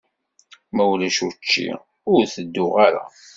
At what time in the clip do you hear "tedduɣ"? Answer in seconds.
2.33-2.73